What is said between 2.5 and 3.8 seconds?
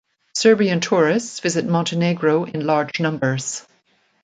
large numbers.